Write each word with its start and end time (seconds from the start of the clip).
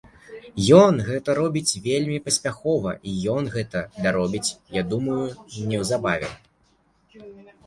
Ён 0.83 0.95
гэта 1.09 1.35
робіць 1.39 1.79
вельмі 1.87 2.17
паспяхова, 2.29 2.93
і 3.11 3.13
ён 3.35 3.43
гэта 3.57 3.79
даробіць, 4.07 4.49
я 4.79 4.83
думаю, 4.95 5.19
неўзабаве. 5.75 6.33